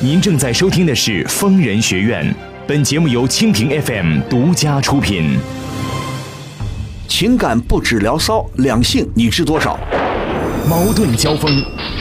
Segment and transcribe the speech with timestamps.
[0.00, 2.24] 您正在收听的是《疯人学院》，
[2.68, 5.36] 本节目由蜻蜓 FM 独家出品。
[7.08, 9.76] 情感不止聊骚，两性你知多少？
[10.68, 11.50] 矛盾交锋，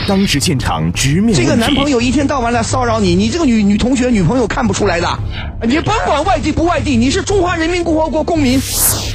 [0.07, 1.35] 当时现场直面。
[1.35, 5.19] 这个男朋友一天到晚来骚扰你，你这个女女同学、女朋友看不出来的。
[5.63, 8.61] 你甭管外地不外地，你是中华人民共和国公民。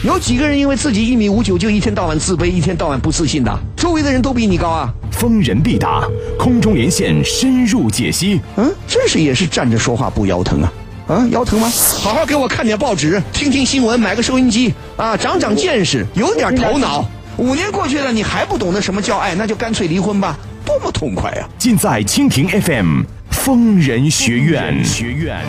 [0.05, 3.59] 有几个人因为自己一米五九就一天到晚自卑，一天到晚不自信的？
[3.77, 4.93] 周围的人都比你高啊！
[5.13, 6.03] 疯人必答，
[6.37, 8.41] 空中连线深入解析。
[8.57, 10.73] 嗯，真是也是站着说话不腰疼啊！
[11.07, 11.71] 啊，腰疼吗？
[12.01, 17.09] 好好给我看点报纸，听听新闻，买个收音机啊，长长见识，有点头脑。
[17.37, 21.49] 五年过去了，你还不懂得什么叫爱，那就干脆离婚吧，多么痛快啊！
[21.57, 24.85] 尽在蜻蜓 FM 疯人学院。
[24.85, 25.45] 学院。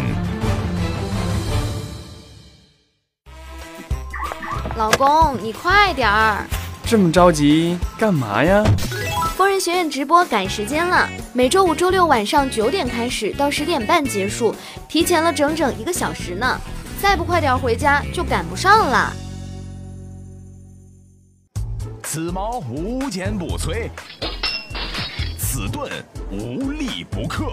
[4.76, 6.48] 老公，你快点儿！
[6.84, 8.63] 这么着急干嘛呀？
[9.36, 14.55] 疯人学院直播赶时间了，每周五、周六晚上九点开始，到十点半结束，
[14.90, 16.60] 提前了整整一个小时呢。
[16.99, 19.13] 再不快点回家，就赶不上了。
[22.01, 23.90] 此矛无坚不摧，
[25.38, 25.91] 此盾
[26.32, 27.46] 无力不克。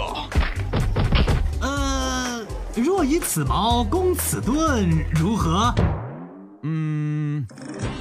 [1.60, 2.40] 呃，
[2.74, 5.74] 若以此矛攻此盾，如何？
[6.62, 7.46] 嗯，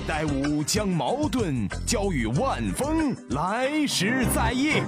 [0.05, 4.81] 待吾将矛盾交与万峰，来时再议。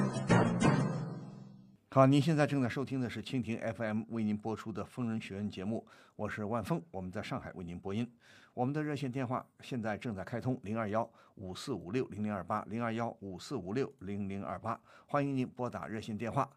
[1.90, 5.86] 好，您现在正在收听的是蜻蜓 FM 为您播出的《疯人学院》节目，
[6.18, 8.10] 我是万峰，我们在上海为您播音。
[8.54, 16.50] 我们的热线电话现在正在开通，零二幺五四五六零零二八，零二幺五四五六零零二八，欢迎您拨打热线电话。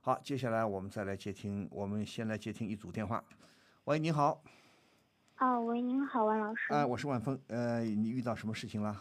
[0.00, 3.22] 好，接下来我们再来接听，我们先来接听一组电话。
[3.84, 4.42] 喂，你好。
[5.42, 6.72] 啊，喂，您好，万老师。
[6.72, 7.36] 哎，我是万峰。
[7.48, 8.96] 呃，你遇到什么事情了？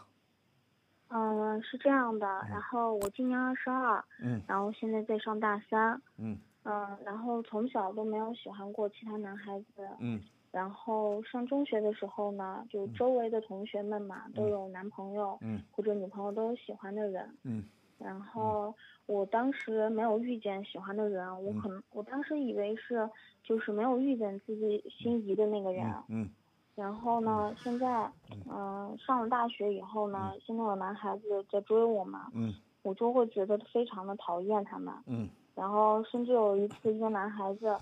[1.10, 10.20] 嗯，是这样的，然后我今年二十二，嗯，然后现在在上大三，嗯，嗯，然后从小都没有喜欢过其他男孩子，嗯，
[10.50, 17.64] 然后上中学的时候呢，就周围的同学们嘛，都有男朋友，嗯，或者女朋友都有喜欢的人，嗯，
[18.04, 18.74] 然后
[19.06, 23.10] 我当时没有遇见喜欢的人，我可能我当时以为是
[23.44, 26.30] 就是没有遇见自己心仪的那个人，嗯。
[26.74, 27.54] 然后呢？
[27.62, 28.10] 现在，
[28.50, 37.76] 嗯，上了大学以后呢，现在有男孩子在追我嘛，嗯，我就会觉得非常的讨厌他们，嗯，然后甚至有一次一个男孩子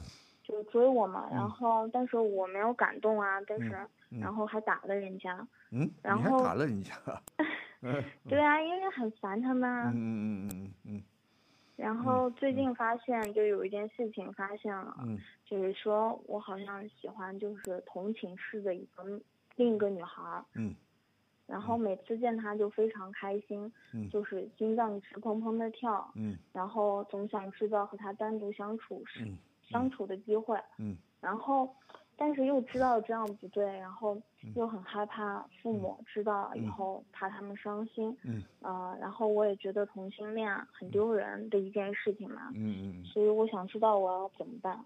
[0.44, 3.78] 就追我嘛，然后但是我没有感动啊，但是
[4.10, 6.92] 然后还打了人家，嗯，然后打了人家，
[8.28, 11.04] 对啊，因为很烦他们，嗯嗯嗯嗯嗯。
[11.76, 19.04] 然后最近发现，就有一件事情发现了，嗯，就是说我好像喜欢就是同寝室的一个
[19.56, 20.76] 另一个女孩，嗯，
[21.48, 29.26] 然后每次见她就非常开心，嗯，就是心脏直砰砰的跳，嗯，然后总想制造和她单独相处时
[29.64, 31.74] 相处的机会，嗯，然后。
[32.22, 34.22] 但是又知道这样不对，然后
[34.56, 44.84] 又很害怕父母知道以后怕他们伤心，嗯，呃，然后我也觉得同性恋很丢人的一件事情嘛，嗯嗯，所以我想知道我要怎么办。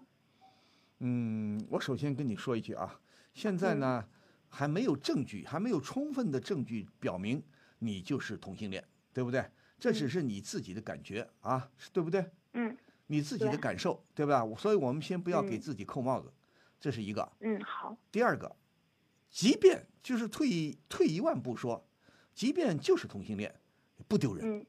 [0.98, 3.00] 嗯，我首先跟你说一句啊，
[3.32, 4.04] 现在呢
[4.48, 7.42] 还没有证据，还没有充分的证据表明
[7.78, 8.82] 你就是同性恋，
[9.12, 9.44] 对不对？
[9.78, 12.24] 这只是你自己的感觉啊，对不对？
[12.54, 12.74] 嗯，
[13.06, 14.46] 你自己的感受，对吧？
[14.56, 16.32] 所以我们先不要给自己扣帽子。
[16.80, 17.96] 这是一个，嗯，好。
[18.12, 18.54] 第二个，
[19.34, 21.84] 即便就是退退一万步说，
[22.32, 23.52] 即便就是同性恋，
[24.06, 24.66] 不丢人，嗯，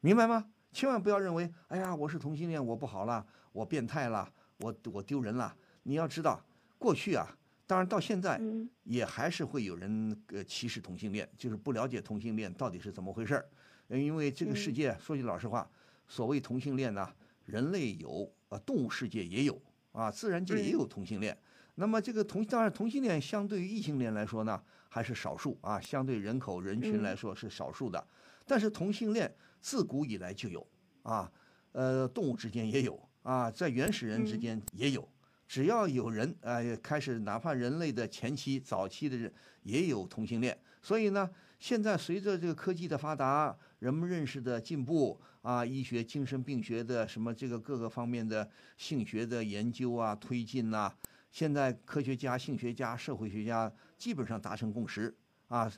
[0.00, 0.50] 明白吗？
[0.70, 5.56] 千万不要认为，哎呀，我是同性恋，我不好了，我变态了，我我丢人了。
[5.84, 6.44] 你要知道，
[6.76, 7.34] 过去啊，
[7.66, 8.38] 当然到现在，
[8.82, 13.48] 也还是会有人呃歧视同性恋，就是不了解同性恋到底是怎么回事儿。
[13.88, 15.66] 因为这个世界，说句老实话，
[16.06, 17.10] 所谓同性恋呢，
[17.46, 19.58] 人类有，呃，动物世界也有。
[19.92, 21.34] 啊，自然界也有同性恋，
[21.76, 28.04] 那么这个同当然同性恋相对于异性恋来说呢，还是少数啊，相对人口人群来说是少数的。
[28.46, 30.66] 但是同性恋自古以来就有
[31.02, 31.30] 啊，
[31.72, 35.08] 呃，动物之间也有啊，在原始人之间也有，
[35.46, 39.32] 只要有人啊，开始哪怕人类的前期早期的人
[39.62, 40.58] 也有同性恋。
[40.82, 45.20] 所以呢，现在随着这个科技的发达，人们认识的进步。
[45.42, 50.92] 啊，医学、精神病学的什么这个各个方面的性学的研究啊、推进呐，
[51.36, 55.14] 现在科学家、性学家、社会学家基本上达成共识
[55.48, 55.70] 啊，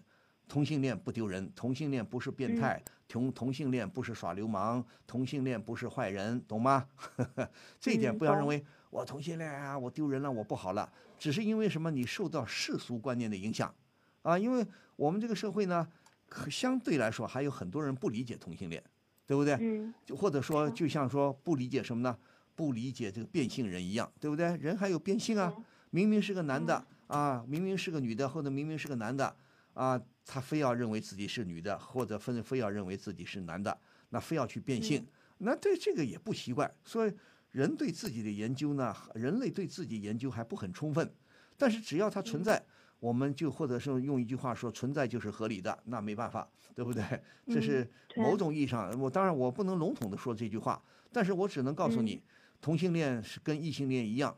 [0.46, 6.86] 同性恋不丢人，同性恋不是变态，同同性恋不是耍流氓，同性恋不是坏人，懂吗？
[7.80, 10.88] 这一点不要认为我同性恋啊，我丢人了，我不好了，
[11.18, 11.90] 只是因为什么？
[11.90, 13.74] 你受到世俗观念的影响
[14.22, 14.64] 啊，因为
[14.94, 15.88] 我们这个社会呢，
[16.28, 18.80] 可相对来说还有很多人不理解同性恋。
[19.26, 19.58] 对不对？
[19.60, 22.16] 嗯，就或者说，就像说不理解什么呢？
[22.58, 24.56] 不理解这个变性人一样，对不对？
[24.56, 25.54] 人还有变性啊，
[25.90, 29.32] 明明是个男的啊，明明是个女的，或者明明是个男的
[29.74, 33.78] 啊，他非要认为自己是女的，或者非非要认为自己是男的，
[34.08, 35.06] 那非要去变性，
[35.38, 36.68] 那对这个也不奇怪。
[36.84, 37.12] 所以
[37.52, 41.08] 人对自己的研究呢，人类对自己研究还不很充分，
[41.56, 42.60] 但是只要它存在。
[43.00, 47.04] 我们就或者是用一句话说，存在就是合理的，那没办法，对不对？
[47.46, 50.82] 这是某种意义上，我当然我不能笼统的说这句话，
[51.12, 52.20] 但是我只能告诉你，
[52.60, 54.36] 同性恋是跟异性恋一样，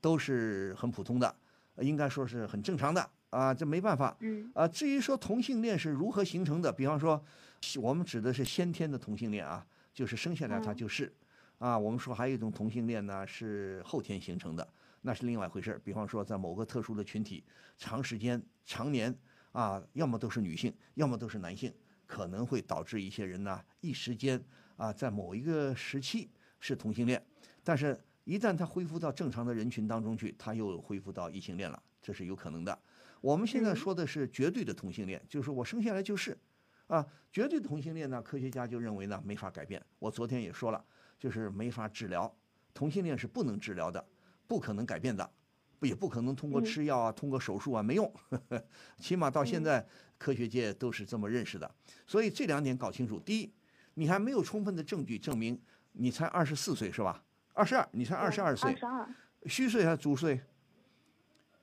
[0.00, 1.34] 都是很普通的，
[1.80, 4.16] 应该说是很正常的啊，这没办法。
[4.20, 4.50] 嗯。
[4.54, 7.22] 啊，至于说同性恋是如何形成的，比方说，
[7.80, 11.12] 我们指的是先天的同性恋啊，就是生下来他就是，
[11.58, 14.66] 啊，我们说还有一种同性恋呢是后天形成的。
[15.02, 15.80] 那是另外一回事儿。
[15.84, 17.44] 比方说，在某个特殊的群体，
[17.76, 19.16] 长时间、常年
[19.52, 21.72] 啊，要么都是女性，要么都是男性，
[22.04, 24.42] 可能会导致一些人呢，一时间
[24.76, 26.28] 啊，在某一个时期
[26.60, 27.24] 是同性恋，
[27.62, 32.78] 但是一旦他恢复到正常的人群当中去，他又恢复到异性恋了，这是有可能的。
[33.20, 36.38] 我们现在说的是绝对的同性恋，就是我生下来就是，
[36.86, 39.82] 啊，绝对同性恋呢，科学家就认为呢，没法改变。
[39.98, 40.84] 我昨天也说了，
[41.18, 42.32] 就是没法治疗，
[42.72, 44.04] 同性恋是不能治疗的。
[44.46, 45.30] 不可能改变的，
[45.78, 48.10] 不也不可能通过吃药啊，通过手术啊没用，
[48.98, 51.70] 起码到现在科学界都是这么认识的。
[52.06, 53.52] 所以这两点搞清楚：第一，
[53.92, 55.60] 你还没有充分的证据证明
[55.98, 57.22] 你才二十四岁是吧？
[57.52, 59.08] 二十二，你才二十二岁，二十二，
[59.46, 60.40] 虚岁还是足岁？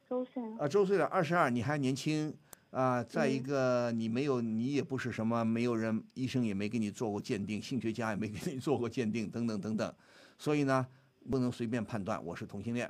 [0.08, 2.36] 周岁啊，周岁了，二十二，你还年轻
[2.72, 3.04] 啊。
[3.04, 9.96] 再一个，你没有，你也不是什么，没有人，医生也没给你做过鉴定，性学家也没给你做过鉴定，等等等等。
[10.38, 10.86] 所以呢。
[11.28, 12.88] 不能随便判断我是同性恋。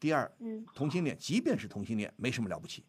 [0.00, 0.28] 第二，
[0.74, 2.84] 同性恋即便是同性恋，没什么了不起，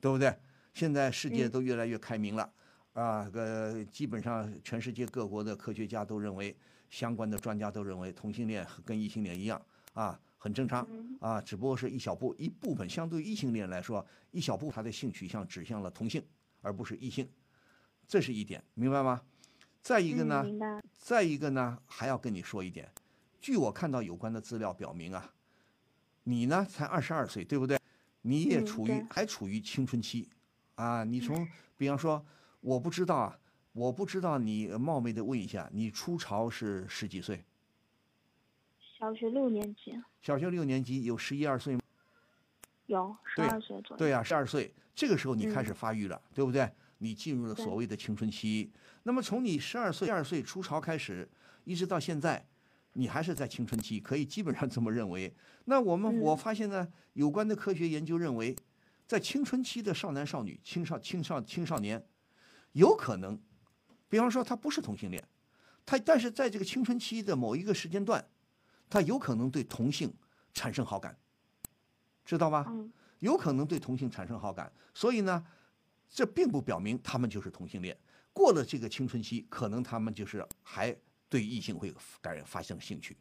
[0.00, 0.36] 对不对？
[0.74, 2.52] 现在世界都越来越开明了，
[2.94, 6.56] 啊，呃，基本上全世界各国的科学家都认为，
[6.92, 9.60] 相关的专家都认为同性恋跟异性恋一样，
[9.94, 10.86] 啊，很正常，
[11.20, 16.22] 啊，只不过是一小部一部分，相对异性恋来说，一小部分他的性取向指向了同性，
[16.60, 17.26] 而不是异性，
[18.06, 19.22] 这是一点，明白吗？
[19.80, 20.44] 再一个呢，
[20.92, 22.92] 再一个呢，还要跟你说一点。
[23.40, 25.32] 据我看到有关的资料表明啊，
[26.24, 27.80] 你呢才二十二岁，对不对？
[28.20, 30.28] 你也处于还处于青春期，
[30.74, 31.48] 啊，你从
[31.78, 32.22] 比方说，
[32.60, 33.38] 我不知道啊，
[33.72, 37.42] 我不知道你冒昧的问一下，你初潮是十几岁？
[38.98, 39.98] 小学六年级。
[40.20, 41.80] 小学六年级有十一二岁吗？
[42.86, 43.96] 有十二岁左右。
[43.96, 46.70] 对呀，十二岁，这个时候你开始发育了，对不对？
[46.98, 48.70] 你进入了所谓的青春期。
[49.02, 51.28] 那么从你十二岁、二岁初潮开始，
[51.64, 52.46] 一直到现在。
[52.94, 55.34] 你还是在青春期，可以基本上这么认为。
[55.64, 58.54] 那我们我发现呢，有关的科学研究认为，
[59.06, 62.04] 在青春期的少男少女、青少青少青少年，
[62.72, 63.40] 有可能，
[64.12, 65.26] 比方说他不是同性恋，
[65.86, 68.22] 他但是在这个青春期的某一个时间段，
[68.90, 70.12] 他有可能对同性
[70.52, 71.16] 产生好感，
[72.22, 72.70] 知道吧？
[73.20, 75.42] 有可能对同性产生好感，所以呢，
[76.10, 77.98] 这并不表明他们就是同性恋。
[78.34, 80.94] 过了这个青春期，可能他们就是还。
[81.32, 83.16] 对异性会感发生兴趣，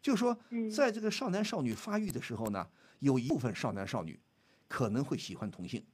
[0.00, 0.34] 就说，
[0.74, 2.66] 在这个少男少女发育的时候呢，
[3.00, 4.18] 有一部分少男少女
[4.66, 5.84] 可能会喜欢同性，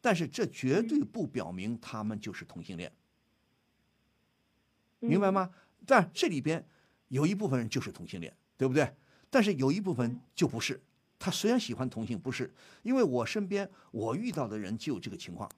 [0.00, 2.92] 但是这绝对不表明他们就是同性恋，
[5.00, 5.50] 明白吗？
[5.84, 6.64] 但这里边
[7.08, 8.94] 有一部分人就是同性恋，对不对？
[9.28, 10.80] 但是有一部分就不是，
[11.18, 15.50] 他虽然喜欢同性，不是，因为我身边我遇到的人就有这个情况，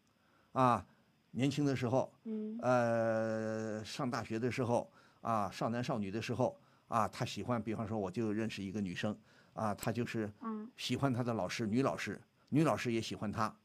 [0.52, 0.86] 啊，
[1.32, 2.12] 年轻的时候，
[2.60, 4.90] 呃，上大学的时候。
[5.22, 9.16] 啊，少男少女的时候啊，他喜欢，比方说，我就认识一个女生，
[9.52, 10.28] 啊，她就是
[10.76, 13.56] 喜欢她的老师，女老师，女老师也喜欢她。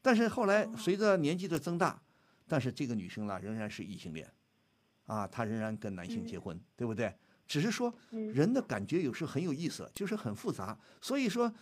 [0.00, 2.00] 但是后来随着年纪的增大，
[2.46, 4.32] 但是这个女生呢，仍然是异性恋，
[5.06, 7.12] 啊，他仍然跟男性结婚，对不对？
[7.46, 10.76] 只是说人的感觉有时很有意思，就是很复杂。
[11.00, 11.52] 所以说，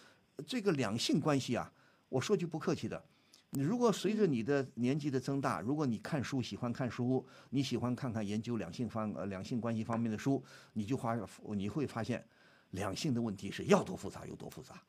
[0.46, 1.70] 这个两性关系啊，
[2.08, 3.04] 我说句不客气的。
[3.50, 11.16] 你如果随着你的年纪的增大，如果你看书喜欢看书，你喜欢看看研究两性方呃两性关系方面的书，你就发
[11.54, 12.26] 你会发现，
[12.70, 14.82] 两性的问题是要多复杂有多复杂，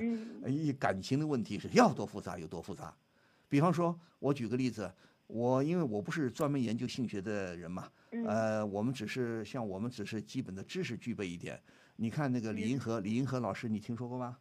[0.48, 2.96] 一感情的问题是要多复杂有多复杂。
[3.48, 4.90] 比方说，我举个例子，
[5.32, 7.88] 我因为我不是专门研究性学的人嘛，
[8.26, 11.60] 呃，我们只是像我们只是基本的知识具备一点。
[11.96, 14.38] 你看那个李银河，李银河老师，你听说过吗？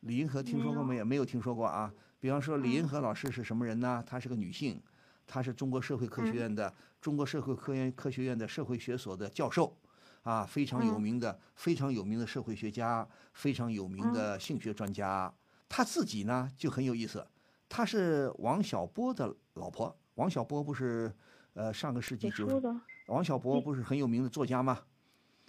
[0.00, 1.04] 李银河听说过没有？
[1.04, 1.92] 没有听说过啊。
[2.18, 4.04] 比方说，李银河老师是什么人呢？
[4.06, 4.82] 她是个女性，
[5.26, 9.74] 她是中国社会科学院的中国社会科研科学院的社会学所的教授，
[10.22, 15.32] 啊，非常有名的非常有名的社会学家，非常有名的性学专家。
[15.68, 17.26] 她自己呢就很有意思，
[17.70, 19.96] 她是王小波的老婆。
[20.16, 21.10] 王小波不是
[21.54, 22.60] 呃上个世纪九，
[23.06, 24.80] 王小波不是很有名的作家吗？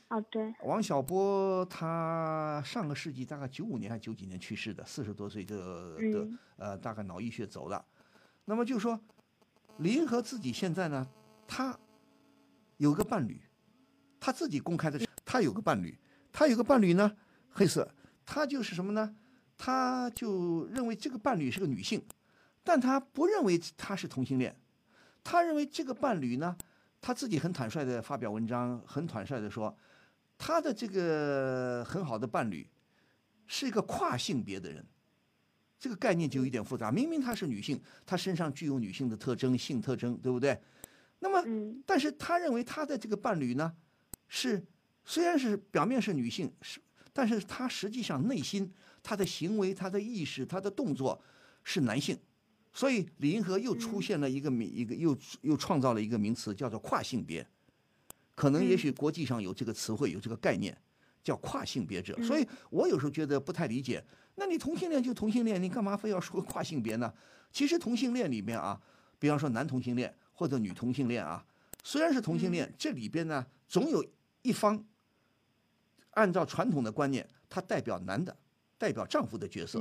[0.08, 0.54] 啊，对。
[0.64, 7.84] 王小波他上个世纪大概九五年还是九几年去世的，四十多岁的的呃大概脑溢血走了。
[8.46, 8.98] 那么就说
[9.78, 11.06] 林和自己现在呢，
[11.48, 11.78] 他
[12.78, 13.42] 有个伴侣，
[14.20, 15.98] 他自己公开的，他有个伴侣，
[16.32, 17.12] 他有个伴侣呢，
[17.50, 17.92] 黑色，
[18.26, 19.16] 他就是什么呢？
[19.64, 22.04] 他就认为这个伴侣是个女性，
[22.64, 24.60] 但他不认为他是同性恋，
[25.24, 26.58] 他认为这个伴侣呢，
[27.00, 29.78] 他自己很坦率的发表文章，很坦率的说。
[30.36, 32.68] 他的这个很好的伴侣，
[33.46, 34.84] 是一个跨性别的人，
[35.78, 36.92] 这个概念就有点复杂。
[36.92, 40.60] 明明她是女性，她身上具有女性的特征、性特征，对不对？
[41.20, 41.46] 那么，
[41.86, 43.72] 但是他认为他的这个伴侣呢，
[44.28, 44.66] 是
[45.06, 46.82] 虽然是表面是女性，是，
[47.14, 48.74] 但是他实际上内心、
[49.04, 51.22] 他的行为、他的意识、他的动作
[51.64, 52.18] 是男性。
[52.74, 57.46] 所以李银河又出现了一个名，一个又又创造了一个名词，叫做跨性别。
[58.34, 60.76] 可能也许国际上有这个词汇，有这个概念，
[61.24, 62.18] 叫跨性别者。
[62.24, 64.04] 所以我有时候觉得不太理解。
[64.36, 67.14] 那你同性恋就同性恋，你干嘛非要说跨性别呢？
[67.52, 68.82] 其实同性恋里面啊，
[69.20, 71.46] 比方说男同性恋或者女同性恋啊，
[71.84, 74.04] 虽然是同性恋，这里边呢总有
[74.42, 74.84] 一方，
[76.12, 78.36] 按照传统的观念，他代表男的，
[78.82, 79.80] 代表丈夫的角色；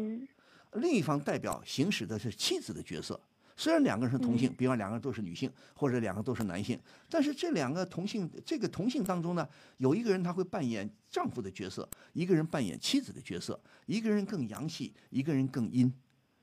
[0.74, 3.18] 另一方代表行使的是妻子的角色。
[3.56, 6.78] 虽然两个人是同性，比方两个人都是女性，或者两个都是男性，
[7.08, 15.90] 但是这两个同性，这个同性当中呢，有一个人他会扮演丈夫的角色，一个人扮演妻子的角色，一个人更阳气，一个人更阴，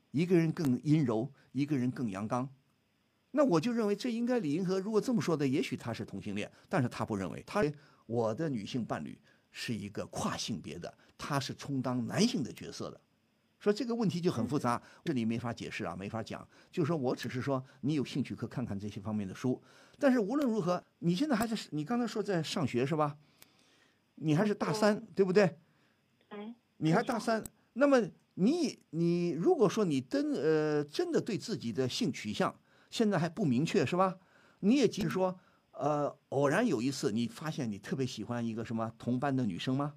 [0.10, 2.50] 一个人更阴柔，一个人更阳刚。
[3.32, 7.64] 那我就认为这应该李银河如果这么说的，也许他是同性恋，但是他不认为，他
[8.08, 9.16] 我的女性伴侣
[9.60, 13.02] 是一个跨性别的，他是充当男性的角色的。
[13.60, 16.48] 说这个问题就很复杂，这里没法解释啊，没法讲。
[16.72, 19.60] 就是说我只是说，你有兴趣可看看这些方面的书。
[19.98, 23.18] 但是无论如何，你现在还是你刚才说在上学是吧？
[24.14, 25.58] 你还是大三，对不对？
[26.30, 28.00] 哎，你还大三，那么
[28.36, 32.56] 你你如果说你真呃真的对自己的性取向
[32.92, 34.20] 现在还不明确是吧？
[34.60, 35.40] 你也即使说
[35.78, 39.94] 呃偶然有一次你发现你特别喜欢一个什么同班的女生吗？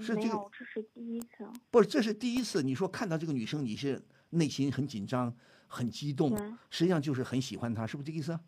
[0.00, 1.44] 是这个，这是第一次。
[1.72, 2.62] 不是，这是第一次。
[2.62, 4.00] 你说看到这个女生，你是
[4.30, 5.34] 内心很紧张、
[5.66, 6.36] 很激动，
[6.70, 8.38] 实际上就是很喜欢她，是不是这个意思？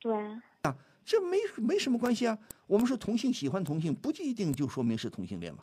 [0.00, 0.16] 对。
[0.62, 2.36] 啊，这没没什么关系啊。
[2.66, 5.62] 我们说同性喜欢同性，不一定就说明是同性恋嘛。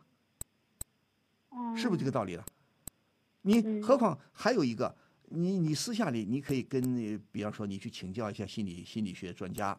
[1.75, 2.45] 是不是这个道理了？
[3.41, 4.95] 你何况还有一个，
[5.35, 9.77] 你你私下里你可以跟，比方说你去请教一下心理心理学专家，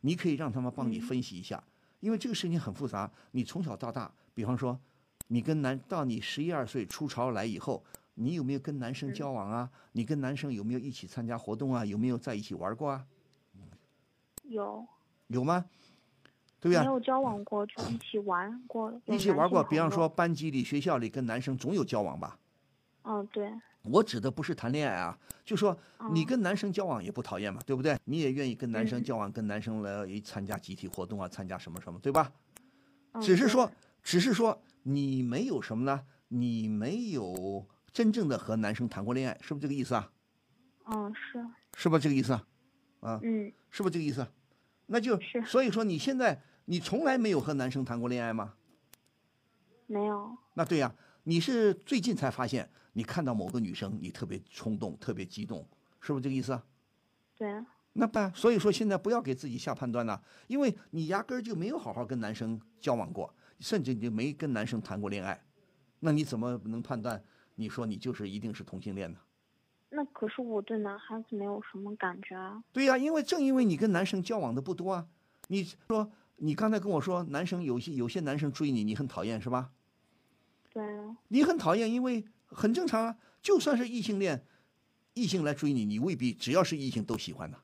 [0.00, 1.62] 你可以让他们帮你分析一下。
[2.00, 4.78] 因为这个事情很复杂，你从小到大，比方说，
[5.28, 7.82] 你跟男到你十一二岁出潮来以后，
[8.14, 9.70] 你有没有跟男生交往啊？
[9.92, 11.84] 你跟男生有没有一起参加活动啊？
[11.84, 13.06] 有没有在一起玩过啊？
[14.44, 14.86] 有。
[15.28, 15.64] 有吗？
[16.60, 16.80] 对不对？
[16.80, 19.00] 没有交往过，就一起玩过。
[19.06, 22.38] 一起玩过，比方说班级里、学校里跟男生总有交往吧？
[23.02, 23.52] 嗯，对。
[23.90, 25.76] 我指的不是谈恋爱啊，就说
[26.12, 27.98] 你跟男生交往也不讨厌嘛，对不对？
[28.04, 32.32] 你也愿意跟男生交往，跟男生来参加集体活动啊，参加什么什么，对吧？
[33.20, 33.70] 只是说，
[34.02, 36.04] 只是说你没有什么呢？
[36.28, 40.12] 你没有真正的和男生谈过恋爱，是不是这个意思啊？
[40.86, 41.44] 嗯，是。
[41.74, 42.46] 是不是这个意思啊？
[43.00, 44.26] 啊，嗯，是不是这个意思？
[44.86, 48.54] 那就所以说你现在你从来没有和男生谈过恋爱吗？
[49.86, 50.36] 没有。
[50.54, 52.70] 那对呀，你是最近才发现。
[52.98, 55.64] 你看到某个女生，你特别冲动，特别激动，
[56.00, 56.64] 是不是这个意思啊？
[57.36, 57.64] 对啊。
[57.92, 65.40] 那办，所以说现在不要给自己下判断了，因为你压根儿就没有好好跟男生交往过，甚至你就没跟男生谈过恋爱，
[66.00, 67.22] 那你怎么能判断？
[67.54, 69.18] 你说你就是一定是同性恋呢？
[69.90, 72.60] 那可是我对男孩子没有什么感觉啊。
[72.72, 75.06] 对呀，因为正因为你跟男生交往的不多啊，
[75.46, 79.70] 你说你刚才跟我说男生有些有些男生追你，你很讨厌是吧？
[80.72, 81.16] 对啊。
[81.28, 82.24] 你很讨厌，因为。
[82.48, 84.44] 很正常啊，就算是异性恋，
[85.14, 87.58] 异性来追你，你未必只要是异性都喜欢的，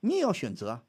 [0.00, 0.84] 你也要选择啊，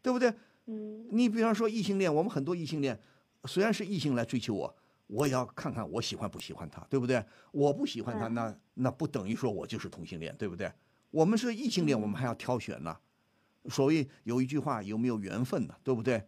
[0.00, 0.32] 对不对？
[0.66, 1.06] 嗯。
[1.10, 3.00] 你比方说异性恋，我们很多异性恋，
[3.44, 7.24] 虽然是异性来追求我，我也要看看我喜欢不喜欢他，对不对？
[7.50, 10.72] 我不喜欢他，那那不等于说我就是同性恋，对不对？
[11.10, 12.96] 我们是异性恋，我们还要挑选呢。
[13.68, 15.74] 所谓有一句话，有没有缘分呢？
[15.84, 16.26] 对不对？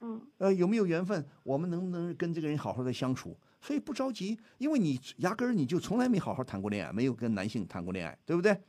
[0.00, 0.20] 嗯。
[0.38, 1.26] 呃，有没有缘分？
[1.42, 3.36] 我们能不能跟这个人好好的相处？
[3.60, 8.60] 所以不着急，因为你压根儿你就从来没好好谈过恋爱，没有跟男性谈过恋爱，对不对？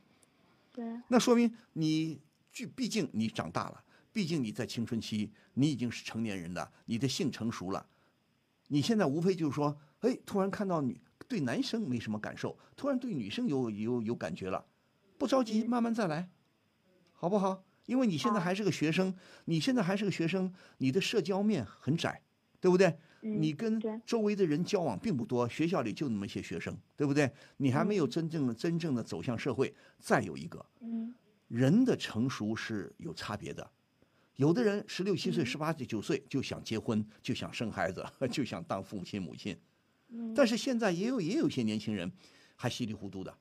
[0.72, 0.84] 对。
[1.08, 7.86] 那说明你，就毕竟你长大了，毕竟你在青春期，你已经是成年人了，你的性成熟了。
[8.68, 14.66] 你现在无非就是说，哎，突然看到女对男生没什么感受，突然对女生有有有感觉了，
[15.16, 16.28] 不着急，慢慢再来，
[17.12, 17.64] 好不好？
[17.86, 19.14] 因为你现在还是个学生，
[19.46, 22.22] 你现在还是个学生，你的社交面很窄，
[22.60, 22.98] 对不对？
[23.20, 27.30] 你跟周围的人交往并不多，学校里就那么一些学生，对不对？
[27.56, 29.74] 你还没有真正的真正的走向社会。
[29.98, 30.64] 再有一个，
[31.48, 33.68] 人的成熟是有差别的，
[34.36, 39.58] 有的人十六七岁、十八九岁就想结婚，就想生孩子， 就想当父亲母亲。
[40.34, 42.10] 但是现在也有也有些年轻人
[42.54, 43.36] 还稀里糊涂的，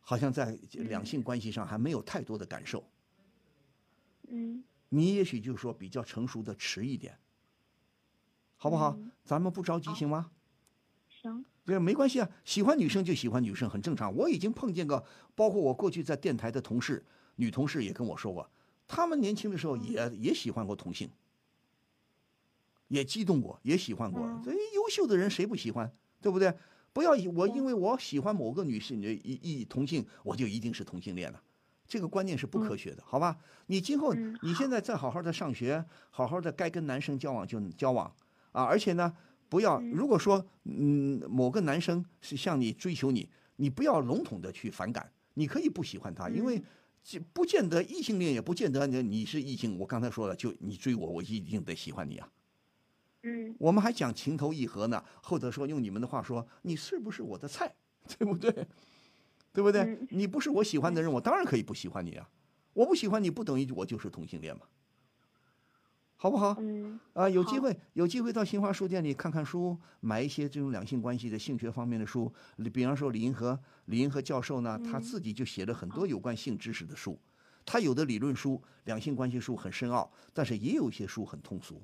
[0.00, 2.82] 好像在两性关系上还没有太多的感受。
[4.28, 7.16] 嗯，你也许就说比较成熟的迟一点。
[8.62, 8.96] 好不好？
[9.24, 10.30] 咱们不着急，行吗？
[11.08, 11.44] 行。
[11.64, 12.30] 对，没关系啊。
[12.44, 14.14] 喜欢女生就喜欢女生，很正常。
[14.14, 15.04] 我已经碰见个，
[15.34, 17.04] 包括我过去在电台的同事，
[17.34, 18.48] 女同事也跟我说过，
[18.86, 21.10] 他们年轻的时候也也喜欢过同性，
[22.86, 24.22] 也激动过，也喜欢过。
[24.44, 25.92] 这优秀的人谁不喜欢？
[26.20, 26.56] 对不对？
[26.92, 31.42] 不要以我因为我喜欢某个女性，一一同性，我就一定是同性恋了。
[31.88, 33.36] 这个观念是不科学的，好吧？
[33.66, 38.14] 你今后你现在再好好的上学，好好的该跟男生交往就交往。
[38.52, 39.12] 啊，而且呢，
[39.48, 46.62] 不要如果说嗯某个男生是向你追求你，你不要笼统的去反感，你可以不喜欢他，因为
[47.32, 49.78] 不见得异性恋也不见得你你是异性。
[49.78, 52.28] 我刚才说了，就你追我，我一定得喜欢你啊。
[53.24, 57.74] 嗯，我们还讲情投意合呢，或者说用你们的话说，你是不是我的菜，
[58.18, 58.50] 对不对？
[59.52, 59.98] 对不对？
[60.10, 62.28] 你不是我喜欢的人，我当然可以不喜欢你啊。
[62.72, 64.62] 我不喜欢你不等于我就是同性恋嘛。
[66.22, 66.54] 好不好？
[66.60, 72.32] 嗯啊，有机会有机会到新华书店里看看书，买一些这种两性关系的性学方面的书。
[72.72, 77.18] 比方说李银河，李银河教授呢，他自己就写了很多有关性知识的书。
[77.66, 81.82] 他有的理论书、两性关系书很深奥，但是也有一些书很通俗。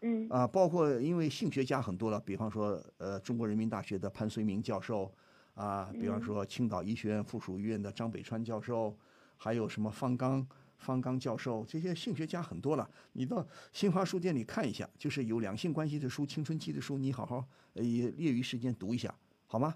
[0.00, 5.12] 嗯啊，包括因为性学家很多了，比方说呃，中国人民大学的潘绥铭教授，
[5.52, 8.96] 啊，比方说青岛医学院附属医院的张北川教授，
[9.36, 10.46] 还有什么方刚。
[10.78, 12.88] 方刚教授，这些性学家很多了。
[13.12, 19.14] 你到新华书店里看一下，就是有两性关系的书、青春期的书，你好好也业余时间读一下，
[19.46, 19.74] 好吗？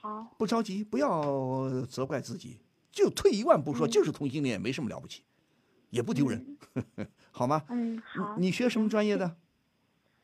[0.00, 0.34] 好。
[0.38, 5.22] 不着急，不要责怪自己，就退一万步说，就是同性恋，没什么了不起，
[5.90, 6.56] 也不丢人，
[7.30, 7.64] 好吗？
[7.68, 8.36] 嗯，好。
[8.38, 9.36] 你学什么专业的？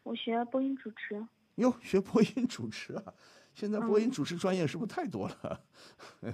[0.04, 1.26] 我学播音主持。
[1.56, 3.14] 哟，学播音主持啊！
[3.54, 5.60] 现在播音主持专业是不是太多了？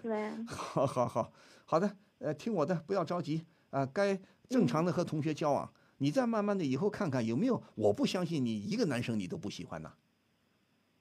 [0.00, 0.30] 对。
[0.46, 1.32] 好好好，
[1.64, 3.44] 好的，呃，听我的，不要着急。
[3.70, 7.62] 啊，该正常的和同学交往，你再慢慢的以后看看有没有。
[7.74, 9.92] 我不相信你一个男生你都不喜欢呐，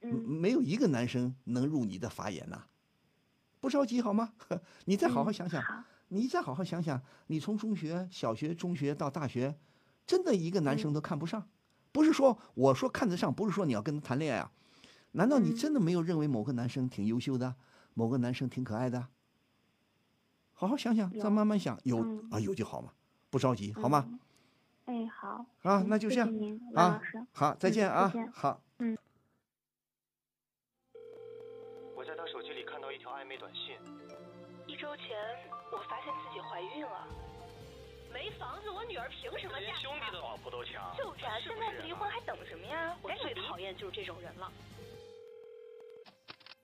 [0.02, 2.66] 没有一个男生能入你的法眼呐。
[3.60, 4.34] 不着急好吗？
[4.86, 5.64] 你再好好想想，
[6.10, 9.58] 你再好好想想，你从中学、小学、中学到大学，
[10.06, 11.50] 真的一个男生都看不上？
[11.92, 14.52] 不是说我说看得上，不是说你要跟他谈恋爱啊？
[15.14, 17.56] 难道你真的没有认为某个男生挺优秀的，
[17.96, 19.08] 某个男生挺可爱的？
[20.60, 22.00] 好好想想，再慢慢想，有
[22.32, 22.92] 啊有就好嘛，
[23.30, 24.10] 不着急，好吗？
[24.86, 25.46] 哎，好。
[25.62, 26.28] 啊，那就这样
[26.74, 27.00] 啊，
[27.32, 28.60] 好，再见啊，好。
[28.80, 28.98] 嗯。
[31.96, 33.78] 我在他手机里看到一条暧昧短信。
[34.66, 35.16] 一周前，
[35.72, 37.08] 我发现自己怀孕了。
[38.12, 40.98] 没房子，我女儿凭什么嫁连兄弟的老婆都抢？
[40.98, 42.98] 就是啊，现在不离婚还等什么呀？
[43.04, 44.52] 我最讨厌就是这种人了。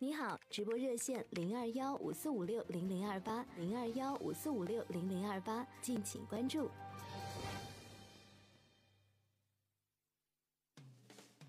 [0.03, 6.69] 你好，直播热线零二幺五四五六零零二八零二幺五四五六零零二八，敬请关注。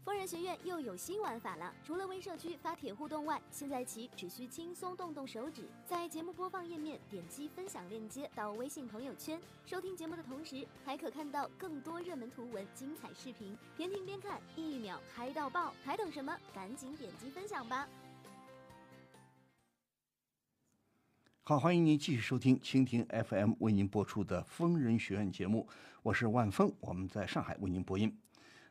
[0.04, 16.38] 疯人学院又有新玩法了，除了微社区发帖互动外，现在起只需轻松动动手指，在节目播放页面点击分享链接到微信朋友圈，收听节目的同时，还可看到更多热门图文、精彩视频，边听边看，一秒嗨到爆，还等什么？
[16.54, 17.88] 赶紧点击分享吧！
[21.46, 25.68] 好，欢迎您继续收听蜻蜓 FM 为您播出的《疯人学院》节目，
[26.02, 28.10] 我是万峰，我们在上海为您播音。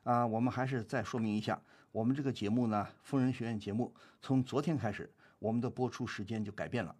[0.02, 5.08] 啊，我们还是再说明一下，我们这个节目呢，《疯人学院》节目从昨天开始，
[5.38, 6.96] 我们的播出时间就改变了，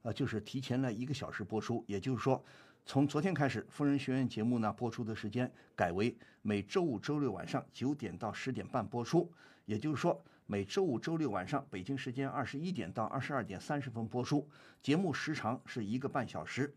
[0.00, 1.84] 呃，就是提前了一个小时播出。
[1.86, 2.42] 也就是说，
[2.86, 9.30] 从昨天开始，《疯人学院》节目呢播出的时间改为每周五、周六晚上九点到十点半播出。
[9.66, 10.24] 也就是说。
[10.50, 14.48] 每周五、周六晚上，北京时间二十一点到二十二点三十分播出，
[14.80, 16.74] 节目时长是一个半小时。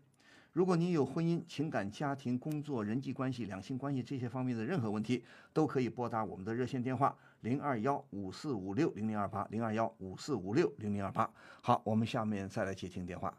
[0.52, 11.30] 如果您有婚姻、情感、家庭、工作、人际关系、两性关系这些方面的任何问题，都可以拨打我们的热线电话零二幺五四五六零零二八零二幺五四五六零零二八。
[11.62, 13.34] 好，我们下面再来接听电话。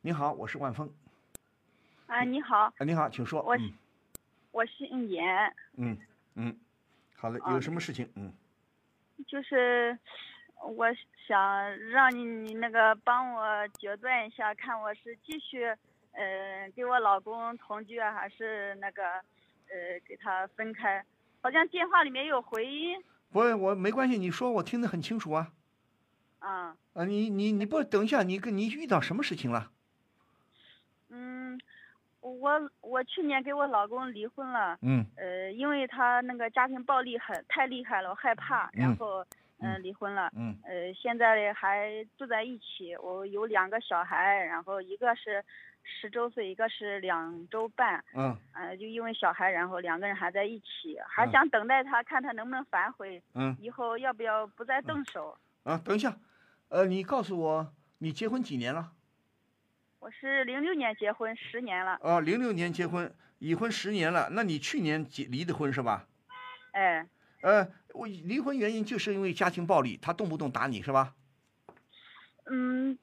[0.00, 0.88] 你好，我是万峰。
[2.06, 2.72] 啊，你好。
[2.78, 3.42] 啊，你好，请说。
[3.42, 3.56] 我
[4.52, 5.24] 我姓严。
[5.74, 5.98] 嗯
[6.36, 6.56] 嗯，
[7.16, 8.08] 好嘞，有什么事情？
[8.14, 8.32] 嗯。
[9.26, 9.98] 就是
[10.62, 10.86] 我
[11.26, 15.64] 想让你你那个帮我决断一下，看我是继续
[16.12, 21.04] 呃，跟我老公同居啊，还是那个，呃，给他分开？
[21.42, 23.02] 好像电话里面有回音。
[23.30, 25.52] 不，我没关系，你说我听得很清楚啊。
[26.38, 26.76] 啊。
[26.94, 29.72] 啊，你你你不等一下，你跟你遇到什么事情了？
[32.26, 34.76] 嗯，我我去年给我老公离婚了。
[34.82, 35.04] 嗯。
[35.16, 39.24] 呃，因为他那个家庭暴力很太厉害了，我害怕，然后
[39.60, 40.30] 嗯离婚了。
[40.36, 40.56] 嗯。
[40.64, 45.44] 呃，现在还住在一起，我有两个小孩，然后一个是
[45.84, 48.04] 十周岁，一个是两周半。
[48.14, 48.36] 嗯。
[48.52, 53.22] 呃，就因为小孩，然后两个人还在一起，还想等待他，看他能不能反悔。
[53.34, 53.56] 嗯。
[53.60, 55.36] 以后要不要不再动手？
[55.64, 56.16] 啊，等一下，
[56.68, 58.92] 呃，你告诉我，你结婚几年了？
[60.06, 61.98] 我是零六年结婚，十年了。
[62.00, 64.28] 哦，零六年结婚，已婚十年了。
[64.30, 66.06] 那你去年结离的婚是吧？
[66.70, 67.04] 哎。
[67.42, 71.12] 呃，我离婚原因就是因为家庭暴力，他动不动打你是吧？
[72.48, 72.96] 嗯，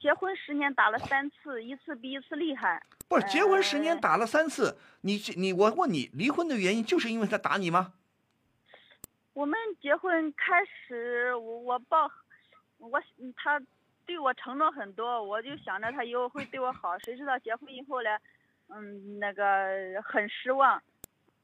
[0.00, 2.82] 结婚十年打了三次，一次比一次厉害。
[3.06, 7.92] 不是，结婚十年打了三次，你你我问你，离婚的原因就是因为他打你吗？
[9.32, 12.10] 我们结婚开始，我我报，
[12.78, 13.00] 我
[13.36, 13.62] 他
[14.08, 18.08] 对我承诺很多，我就想着他以后会对我好，谁知道结婚以后呢，
[18.68, 20.82] 嗯，那个很失望，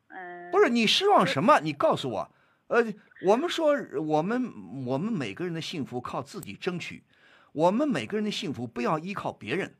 [0.08, 0.50] 嗯。
[0.50, 1.60] 不是你失望什么？
[1.60, 2.30] 你告诉我，
[2.68, 2.82] 呃，
[3.26, 4.50] 我们说我们
[4.86, 7.04] 我们每个人的幸福靠自己争取，
[7.52, 9.76] 我们每个人的幸福不要依靠别人。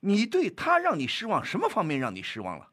[0.00, 2.68] 你对他让你失望，什么方面让你失望了？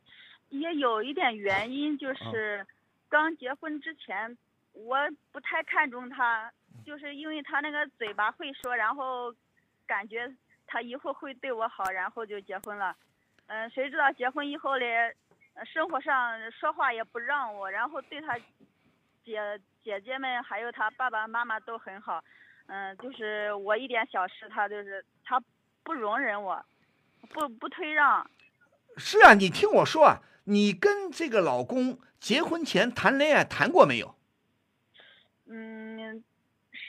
[0.49, 2.67] 也有一点原因，就是
[3.07, 4.37] 刚结婚之前，
[4.73, 4.97] 我
[5.31, 6.51] 不太看重他，
[6.85, 9.33] 就是因为他那个嘴巴会说，然后
[9.85, 10.31] 感觉
[10.67, 12.95] 他以后会对我好，然后就结婚了。
[13.47, 15.15] 嗯，谁知道结婚以后嘞，
[15.65, 18.37] 生活上说话也不让我，然后对他
[19.23, 22.23] 姐姐姐们还有他爸爸妈妈都很好。
[22.67, 25.41] 嗯，就是我一点小事，他就是他
[25.83, 26.63] 不容忍我。
[27.29, 28.29] 不不退让，
[28.97, 34.15] 是啊，你听我说啊，你跟这个老公结婚前谈恋爱谈过没有？
[35.45, 35.80] 嗯，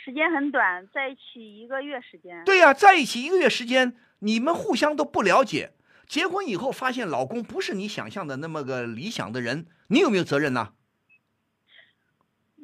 [0.04, 2.42] 时间很短，在一起一个月时间。
[2.44, 5.74] 对呀，在一起一个月时间，你们互相都不了解。
[6.08, 10.72] 结婚以后发现老公不是你想象的那么个理想的人，你有没有责任呢？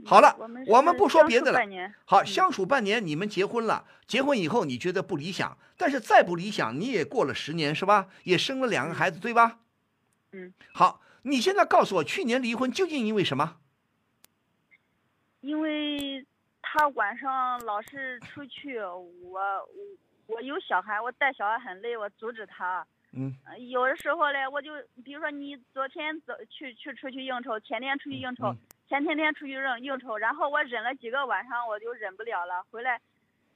[0.04, 1.60] 好了，我们不说别的了。
[2.04, 3.84] 好，相处半年，你们结婚了。
[4.06, 8.08] 结婚以后你觉得不理想，但是再不理想，你也过了十年是吧？
[8.24, 9.60] 也生了两个孩子，对吧？
[10.32, 10.52] 嗯。
[10.72, 13.58] 好，你现在告诉我，去年离婚究竟因为什么？
[15.40, 16.26] 因为
[16.70, 19.66] 他晚上老是出去，我我
[20.26, 22.86] 我有小孩，我带小孩很累，我阻止他。
[23.12, 23.34] 嗯。
[23.70, 28.54] 有的时候嘞，我就比如说你昨天走去去出去应酬，前天出去应酬。
[28.86, 32.62] 前天天出去应应酬，然后我忍了几个晚上，我就忍不了了。
[32.70, 33.00] 回来，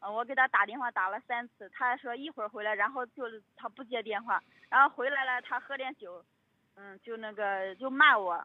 [0.01, 3.25] 嗯，我给他打电话打了三次，他还说一会儿回来，然后就
[3.57, 6.22] 他不接电话，然后回来了，他喝点酒，
[6.77, 8.42] 嗯，就那个就骂我。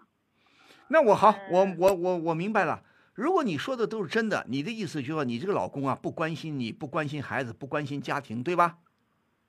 [0.90, 2.82] 那我好，我我我我明白了。
[3.18, 8.78] 如果你说的都是真的，你的意思就是说你这个老公啊不关心你，不关心孩子，不关心家庭，对吧？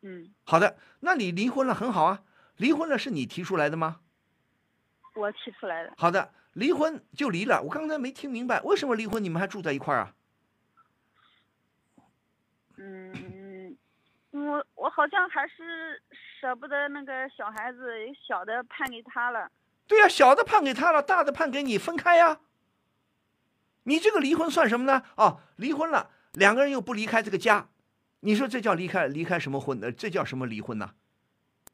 [0.00, 0.32] 嗯。
[0.44, 2.22] 好的，那你离婚了很好啊，
[2.56, 4.00] 离婚了是你提出来的吗？
[5.14, 5.92] 我提出来的。
[5.98, 6.32] 好的。
[6.54, 10.14] 离婚就离了，我刚才没听明白，为什么离婚你们还住在一块儿啊？
[12.78, 13.76] 嗯，
[14.30, 16.02] 我我好像还是
[16.40, 17.92] 舍不得那个小孩子，
[18.26, 19.50] 小的判给他了。
[19.86, 22.40] 对呀，小的判给他了，大的判给你，分开呀。
[23.88, 25.02] 你这个离婚算什么呢？
[25.16, 27.66] 哦，离婚了，两个人又不离开这个家，
[28.20, 29.80] 你说这叫离开离开什么婚？
[29.80, 30.92] 呃，这叫什么离婚呢？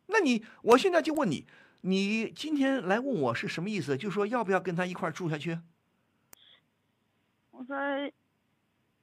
[0.06, 1.44] 那你，我现在就问你。
[1.86, 3.96] 你今天来问我是什么意思？
[3.96, 5.58] 就说要不要跟他一块住下去？
[7.50, 7.76] 我说，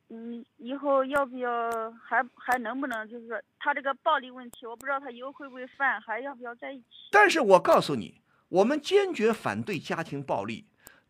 [0.10, 1.70] 嗯，以后要不要
[2.04, 3.08] 还还能不能？
[3.08, 6.86] 就是说他这个暴力问题，我不知道他以后会不会犯，还要不要在一起？
[7.12, 10.66] 但是我告诉你，我们坚决反对家庭暴力。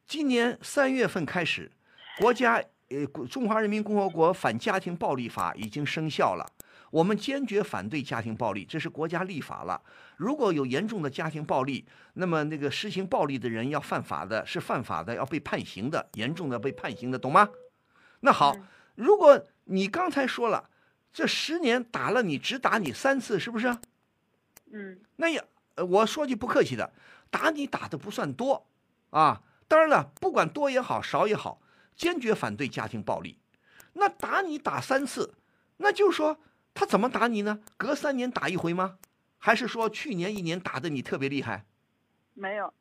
[0.05, 1.71] 今年三月份开始，
[2.17, 2.55] 国家
[2.89, 2.97] 呃
[3.27, 6.45] 《中华人民共和国反家庭暴力法》已经生效了。
[6.91, 9.81] 我们坚决反对家庭暴力，这是国家立法了。
[10.17, 17.49] 如果有严重的家庭暴力，那么那个实行暴力的人要犯法的，是犯法的，要被判刑的，严重的被判刑的，懂吗？
[18.19, 18.57] 那好，
[18.95, 20.69] 如果你刚才说了，
[21.13, 23.73] 这十年打了你只打你三次，是不是？
[24.73, 24.99] 嗯。
[25.15, 25.41] 那也，
[25.77, 26.91] 我说句不客气的，
[27.29, 28.67] 打你打的不算多，
[29.11, 31.61] 啊，当然了，不管多也好，少也好，
[32.01, 33.37] 坚决反对家庭暴力。
[33.93, 35.35] 那打你打三次，
[35.77, 36.39] 那就是说。
[36.73, 37.59] 他怎么打你呢？
[37.75, 38.97] 隔三年打一回吗？
[39.37, 41.65] 还是说去年一年打的你特别厉害？
[42.33, 42.73] 没有，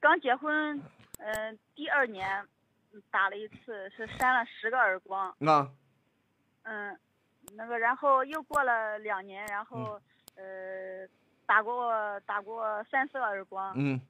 [0.00, 0.82] 刚结婚，
[1.18, 2.44] 嗯，第二年
[3.08, 5.32] 打了一次，是扇了十个耳光。
[5.46, 5.70] 啊。
[6.64, 6.98] 嗯，
[7.54, 10.00] 那个，然后又过了两年，然后
[10.34, 11.06] 呃，
[11.46, 13.72] 打过我打过三四个耳光。
[13.76, 14.00] 嗯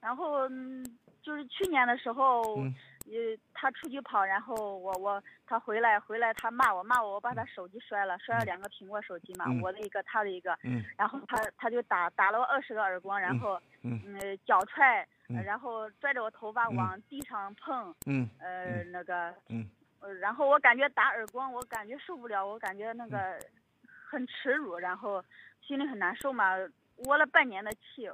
[0.00, 0.82] 然后嗯
[1.22, 2.74] 就是去年的时候，嗯
[3.06, 19.68] 呃，他出去跑，然后我我他回来回来，他骂我骂我，我把他手机摔了，摔了两个苹果手机嘛，嗯我的一个他的一个，嗯然后他他就打打了我二十个耳光，然后嗯嗯脚踹，嗯然后拽着我头发嗯往地上碰，嗯呃那个，嗯
[20.00, 23.38] 呃然后我感觉打耳光，我感觉受不了，我感觉那个
[23.86, 25.22] 很耻辱，然后
[25.60, 26.54] 心里很难受嘛，
[27.06, 28.08] 窝了半年的气。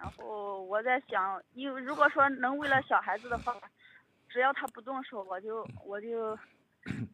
[0.00, 3.54] 然后我在想，因为如果说能为了小孩子的话，
[4.32, 6.36] 只要他不动手，我就我就，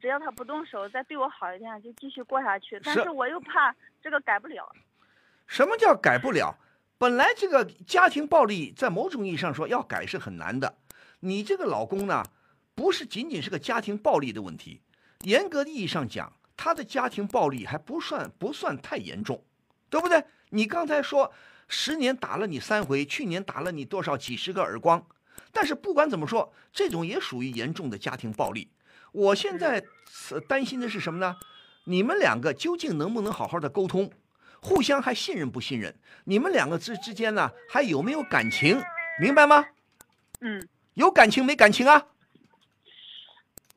[0.00, 2.81] 只要他不动手，再对我好一点，就继续过下去。
[2.85, 4.70] 但是是我又怕这个改不了。
[5.46, 6.57] 什么叫改不了？
[6.96, 10.76] 本来这个家庭暴力在某种意义上说要改是很难的。
[11.20, 12.24] 你这个老公呢，
[12.74, 14.81] 不是仅仅是个家庭暴力的问题，
[15.24, 19.42] 严格意义上讲，他的家庭暴力还不算不算太严重，
[19.90, 20.24] 对不对？
[20.50, 21.33] 你刚才说
[21.68, 25.04] 十年打了你三回，去年打了你多少几十个耳光，
[25.52, 28.70] 但是不管怎么说，这种也属于严重的家庭暴力。
[29.12, 31.37] 我现在是担心的是什么呢？
[31.84, 34.11] 你们两个究竟能不能好好的沟通？
[34.61, 35.94] 互相还信任不信任？
[36.24, 38.82] 你们两个之之间呢，还有没有感情？
[39.20, 39.66] 明白吗？
[40.40, 42.06] 嗯，有感情没感情啊？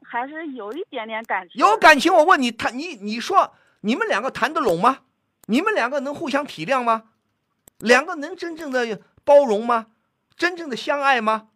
[0.04, 1.60] 还是有一点点感情。
[1.60, 5.00] 有感情，我问你，谈你你说你们两个谈得拢吗？
[5.46, 7.04] 你们两个能互相体谅吗？
[7.78, 9.88] 两个能真正的包容吗？
[10.36, 11.50] 真正的相爱吗？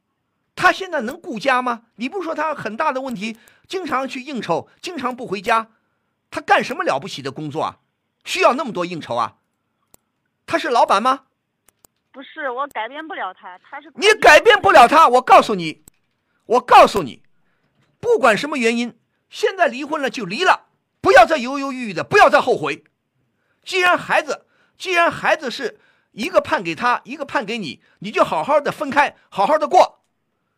[0.55, 1.83] 他现在能顾家吗？
[1.95, 3.37] 你不说他很大的问题，
[3.67, 5.69] 经常去应酬，经常不回家，
[6.31, 7.79] 他干什么了不起的工作啊？
[8.23, 9.35] 需要那么多应酬啊？
[10.45, 11.23] 他是老板吗？
[12.11, 15.83] 不是，我改变不了他，他是你改变不了他，我告诉你，
[16.45, 17.21] 我告诉你，
[17.99, 18.97] 不管什么原因，
[19.29, 20.67] 现在离婚了就离了，
[21.01, 22.85] 不要再犹犹豫豫的，不要再后悔。
[23.63, 24.45] 既然孩子，
[24.77, 25.79] 既然孩子是
[26.13, 29.94] 一个判给他，一个判给你，你就好好的分开，好好的过。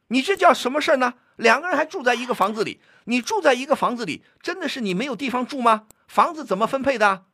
[0.10, 1.16] 你这叫什么事儿呢？
[1.36, 5.88] 两个人还住在一个房子里，你住在一个房子里，真的是你没有地方住吗？
[6.08, 7.26] 房子怎么分配的？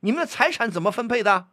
[0.00, 1.48] 你们的财产怎么分配的？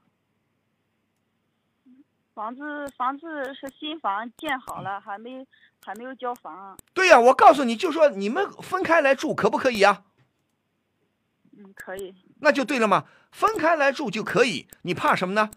[2.34, 2.62] 房子
[2.98, 5.46] 房子是新房建好了，还没
[5.86, 6.76] 还没有交房。
[6.94, 10.04] 对呀、我告诉你，就说你们分开来住可不可以啊？
[11.56, 12.16] 嗯，可以。
[12.40, 15.52] 那就对了嘛，分开来住就可以，你怕什么呢？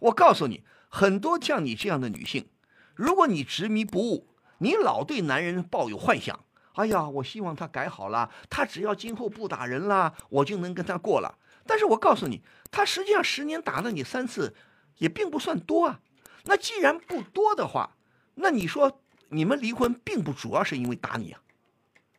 [0.00, 2.48] 我告诉你，很多像你这样的女性，
[2.96, 11.38] 如果你执迷不悟，你老对男人抱有幻想，哎呀，我希望他改好了，他只要今后不打人了，我就能跟他过了。
[11.66, 14.54] 但是我告诉你，他实际上十年打了你三次，
[14.98, 16.00] 也并不算多啊。
[16.44, 17.96] 那既然不多的话，
[18.36, 21.40] 那你说你们离婚并不主要是因为打你啊？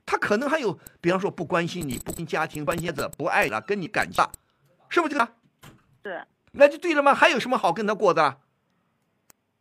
[0.05, 4.31] 他可能还有，比方说不关心你、不跟家庭关心的、不爱了、跟你感情了，
[4.89, 5.33] 是不是这个？
[6.01, 6.21] 对。
[6.51, 7.13] 那就对了吗？
[7.13, 8.39] 还有什么好跟他过的？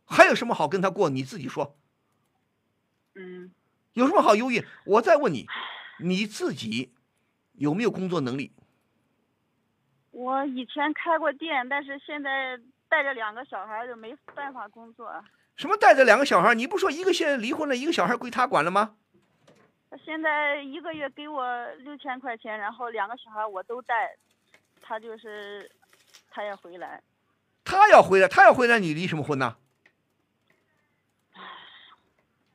[0.05, 1.09] 还有什么好跟他过？
[1.09, 1.77] 你自己说。
[3.17, 3.51] 嗯。
[3.93, 4.63] 有什么好犹豫？
[4.85, 5.47] 我再问你，
[5.99, 6.93] 你自己
[7.53, 8.53] 有没有工作能力？
[10.11, 15.11] 我以前开过店，但是现在带着两个小孩就没办法工作。
[15.55, 16.53] 什么带着两个小孩？
[16.53, 18.95] 你不说一个现在离婚了，一个小孩归他管了吗？
[19.89, 24.15] 他现在一个月给我六千块钱，然后两个小孩我都带，
[24.81, 25.71] 他就是
[26.29, 27.01] 他也回来。
[27.63, 29.57] 他要回来，他要回来，你离什么婚呢？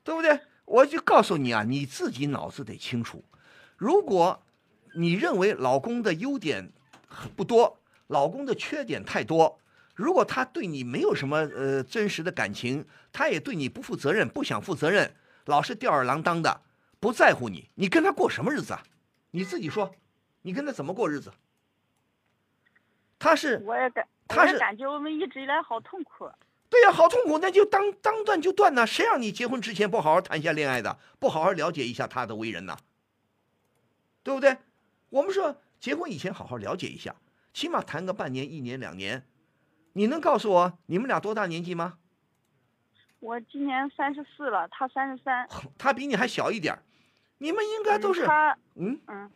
[0.05, 0.41] 对不对？
[0.73, 3.23] 我就告诉你啊，你自己脑子得清楚。
[3.77, 4.43] 如果
[4.95, 6.73] 你认为老公的优点
[7.37, 9.61] 不多，老公的缺点太多，
[9.95, 16.63] 如果他对你没有什么呃真实的感情，他也对你不负责任，不想负责任，老是吊儿郎当的，
[16.99, 18.83] 不在乎你，你跟他过什么日子啊？
[19.33, 19.95] 你自己说，
[20.41, 21.31] 你跟他怎么过日子？
[23.19, 26.31] 他是我也感，他是感觉我们一直以来好痛苦。
[26.73, 28.87] 对呀、好痛苦，那就当当断就断呐！
[28.87, 32.79] 谁让你结婚之前不好好谈一下恋爱的，不好好了解一下他的为人呐？
[34.23, 34.57] 对不对？
[35.11, 37.15] 我们说结婚以前好好了解一下，
[37.53, 39.27] 起码谈个半年、一年、两年。
[39.93, 41.99] 你能告诉我你们俩多大年纪吗？
[43.21, 45.47] 我今年三十四了，他三十三。
[45.77, 46.83] 他比你还小一点儿，
[47.37, 49.31] 你们应该都是他嗯嗯，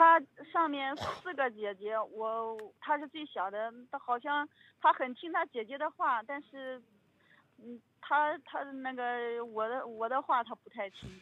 [0.00, 0.18] 他
[0.50, 4.48] 上面四个姐姐，我他是最小的，他好像
[4.80, 6.80] 他很听他姐姐的话，但是
[7.58, 11.20] 嗯，他他那个我的我的话他不太听。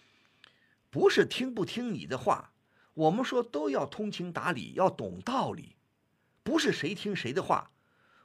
[0.91, 2.53] 不是听不听你的话，
[2.95, 5.75] 我们说都要通情达理，要懂道理，
[6.45, 7.73] 不是谁听谁的话。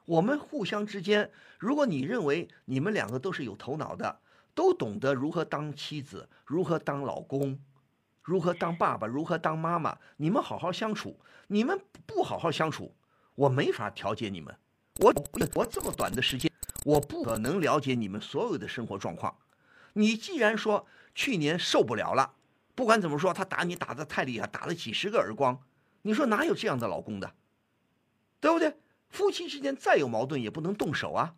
[0.05, 4.19] 我们互相之间，如果你认为你们两个都是有头脑的，
[4.53, 7.57] 都懂得如何当妻子，如何当老公，
[8.23, 11.19] 如何当爸爸，如何当妈妈，你们好好相处。
[11.47, 12.95] 你们不好好相处，
[13.35, 14.55] 我没法调节你们，
[15.01, 15.13] 我
[15.55, 16.49] 我这么短的时间，
[16.85, 19.35] 我不可能了解你们所有的生活状况。
[19.91, 22.33] 你既然说去年受不了了，
[22.73, 25.61] 不管怎么说，他打你打的太厉害，打了几十个耳光，
[26.03, 27.35] 你说哪有这样的老公的？
[28.39, 28.77] 对不对？
[29.09, 31.35] 夫妻之间再有矛盾也不能动手啊，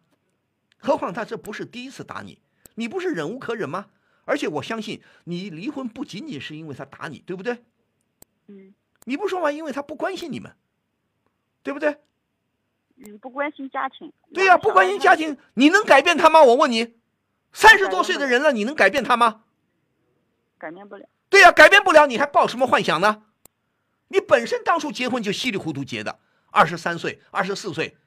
[0.77, 2.39] 何况他这不是第一次打你，
[2.75, 3.87] 你不是忍无可忍吗？
[4.25, 7.63] 而且我相信你离婚不仅仅是因为他打你，对不对？
[8.47, 8.73] 嗯。
[9.05, 10.55] 你不说话，因为他不关心你们，
[11.61, 11.97] 对不对？
[12.97, 14.11] 嗯，不关心家庭。
[14.33, 16.41] 对呀，不关心家庭，你能改变他吗？
[16.41, 16.95] 我问你，
[17.53, 19.43] 三十多岁的人了，你能改变他吗？
[20.57, 21.05] 改变不了。
[21.29, 23.25] 对呀，改变不了，你还抱什么幻想呢？
[24.07, 27.97] 你本身当初结婚就稀里糊涂结的，二十三岁、二十四岁。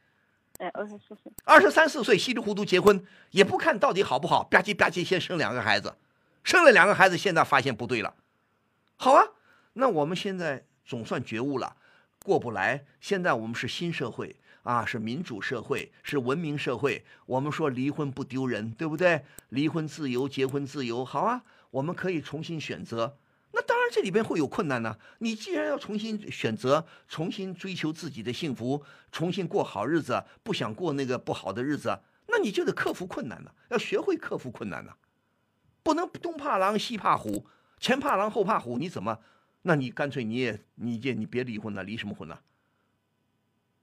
[0.58, 1.32] 哎，二十四岁。
[1.44, 5.94] 二十三四岁稀里糊涂结婚，也不看到底好不好，吧唧吧唧先生两个孩子，
[6.42, 8.14] 生了两个孩子，现在发现不对了。
[8.96, 9.24] 好啊，
[9.74, 11.76] 那我们现在总算觉悟了，
[12.24, 12.84] 过不来。
[13.00, 17.04] 现在我们是新社会啊，是民主社会，是文明社会。
[17.26, 19.24] 我们说离婚不丢人，对不对？
[19.50, 23.18] 离婚自由，结婚自由，好啊，我们可以重新选择。
[23.52, 24.98] 那当然，这里边会有困难呢。
[25.18, 34.92] 你既然要重新选择，重新追求自己的幸福，重新过好日子，不想过那个不好的日子，那你就得克服困难呢，要学会克服困难呢，
[35.88, 37.46] 不能东怕狼西怕虎，
[37.78, 39.20] 前怕狼后怕虎，你怎么？
[39.62, 42.38] 那你干脆你也你也你别离婚了，离什么婚呢？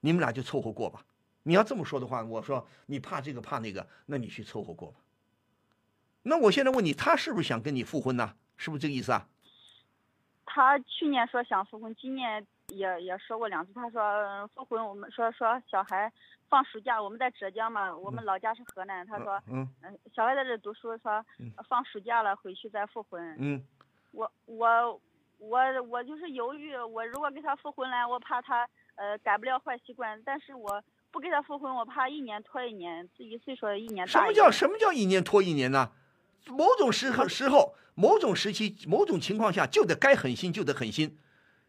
[0.02, 1.04] 你们俩就凑合过吧。
[1.42, 5.00] 你要这么说的话，我说你怕这个怕那个，那你去凑合过吧。
[6.22, 8.36] 那我现在问你，他是不是想跟你复婚呢？
[8.56, 9.28] 是不是这个意思啊？
[10.46, 13.74] 他去年说想复婚，今年也也说过两次。
[13.74, 16.12] 他说复婚，我们说说小孩
[16.50, 19.06] 放暑假，我们在浙江嘛，我们老家是河南。
[19.08, 21.26] 他说，嗯嗯，小孩在这读书，说
[21.68, 23.36] 放暑假了回去再复婚。
[23.40, 23.64] 嗯，
[24.12, 25.02] 我我
[25.40, 34.12] 我我就是犹豫，我如果给他复婚了，我怕他呃改不了坏习惯，但是我不给他复婚，我怕一年拖一年，自己岁数一年大。
[34.12, 35.92] 什么叫什么叫一年拖一年呢？
[36.48, 37.76] 某种时候时候。
[37.98, 41.18] 某种时期、某种情况下，就得该狠心就得狠心。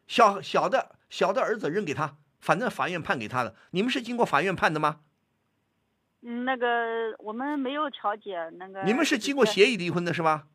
[0.09, 3.55] 小小的小的儿子扔给他，反正法院判给他的。
[3.71, 5.01] 你们是经过法院判的吗？
[6.23, 8.83] 嗯，那个我们没有调解，那个。
[8.83, 10.49] 你们是经过协议离婚的是吧？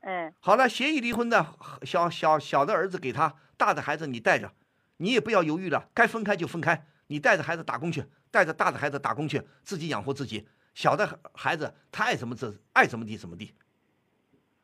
[0.00, 0.32] 哎。
[0.40, 4.52] 好了，协议离婚的小小小的儿子给他，大的孩子你带着，
[4.96, 6.86] 你也不要犹豫了，该分开就分开。
[7.08, 10.48] 你带着孩子打工去，带着大的孩子打工去，自己养活自己。
[10.74, 13.54] 小的孩子他爱怎么怎爱怎么地怎么地。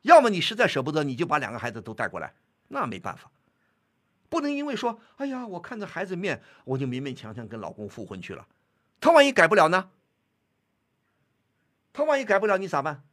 [0.03, 2.33] 要么你实在舍不得，你就把两个孩子都带过来，
[2.69, 3.29] 那没办法，
[4.29, 8.47] 不能因为说，哎呀，我看着孩子面，我就勉勉强强跟老公复婚去了，
[8.99, 9.89] 他万一改不了呢？
[11.93, 13.03] 他万一改不了，你咋办？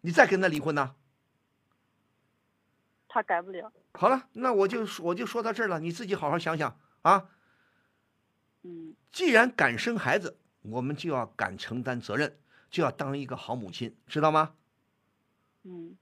[0.00, 0.96] 你再跟他离婚呢？
[3.08, 3.72] 他改不了。
[3.92, 7.28] 好了，那我就我就说到这儿了，你自己好好想想啊。
[8.62, 8.94] 嗯。
[9.12, 12.38] 既然敢生孩子，我们就要敢承担责任，
[12.70, 14.54] 就要当一个好母亲，知道吗？
[15.64, 15.96] 嗯。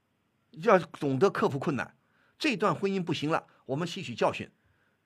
[0.51, 1.95] 要懂得克服困难，
[2.41, 4.49] 这段婚姻不行了，我们吸取教训，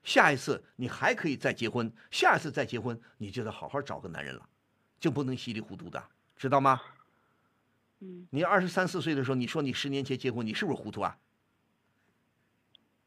[0.03, 4.49] 下一次你还可以再结婚，下一次再结婚，你就得好好找个男人了，
[5.01, 6.01] 就不能稀里糊涂的，
[6.37, 6.81] 知道吗？
[7.99, 8.25] 嗯。
[8.29, 11.17] 你二十三四岁的时候，你说你十年前结婚，你是不是糊涂啊？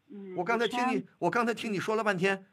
[0.09, 0.37] 嗯。
[0.37, 2.45] 我刚才听你，我刚才听你说了半天，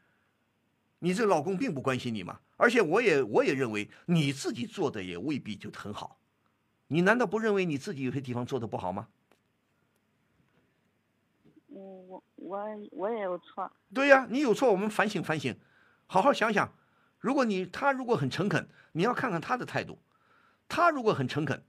[1.00, 6.18] 你这老公并不关心你嘛，而且我也我也认为你自己做的也未必就很好，
[6.88, 9.10] 你难道不认为你自己有些地方做的不好吗？
[12.16, 15.58] 我我我也有错，对呀，你有错，我们反省反省，
[16.08, 16.74] 好好想想。
[17.20, 20.00] 如果你他如果很诚恳，你要看看他的态度。
[20.68, 21.64] 他如果很诚恳，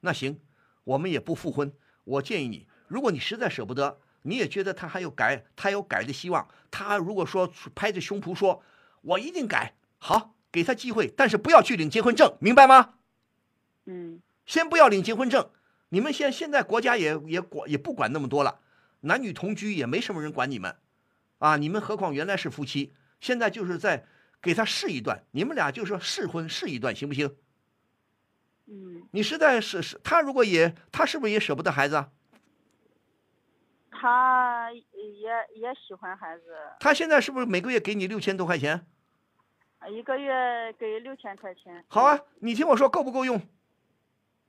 [0.00, 0.40] 那行，
[0.84, 1.72] 我们也不复婚。
[2.04, 6.48] 我建议你，如果你实在舍不得，你也觉得他还有改，他有改的希望。
[6.70, 8.62] 他如果说拍着胸脯说，
[9.02, 12.94] 我一定改，好，给他机会，但是不要去领结婚证，明白吗？
[13.86, 15.50] 嗯，先不要领结婚证。
[15.90, 18.60] 你们现现在国家也也管也不管那么多了。
[19.00, 20.76] 男女同居也没什么人管你们，
[21.38, 24.06] 啊，你们何况原来是夫妻，现在就是在
[24.42, 27.36] 给他试一段，你们俩就说试婚试一段行不行？
[28.66, 32.10] 嗯，你实在是是他如果也他是不是也舍不得孩子啊？
[33.90, 36.44] 他也也喜欢孩子。
[36.78, 38.86] 他现在是不是每个月给你六千多块钱？
[39.90, 41.84] 一个月给六千块钱。
[41.88, 43.40] 好啊，你听我说够不够用？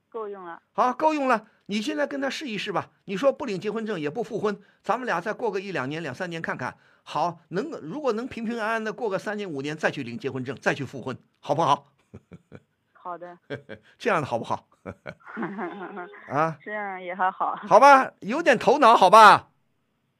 [0.10, 0.62] 够用了。
[0.74, 1.47] 好，够用了。
[1.70, 2.90] 你现在跟他试一试吧。
[3.06, 6.76] 你说不领结婚证也不复婚，咱们俩再过个一两年、两三年看看。
[7.04, 11.92] 好，能如果能平平安安的过个三年五年，再去领结婚证，再去复婚，好不好？
[12.92, 13.38] 好的。
[14.00, 14.68] 这样的好不好？
[16.30, 17.56] 啊，这样也还好。
[17.56, 19.50] 好吧，有点头脑，好吧？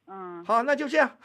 [0.06, 0.44] 嗯。
[0.44, 1.16] 好，那就这样。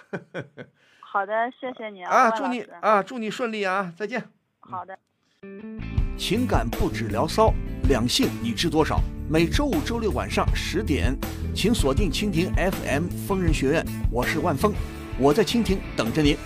[1.02, 4.28] 好的，谢谢你啊，万祝你啊，祝你顺利啊，再见。
[4.60, 4.98] 好的。
[6.18, 7.54] 情感不止聊骚，
[7.90, 9.02] 两性你知多少？
[9.30, 11.14] 每周五、周六晚上十点，
[11.54, 14.74] 请锁定蜻蜓 FM 疯人学院，我是万峰，
[15.20, 16.38] 我在蜻蜓等着您。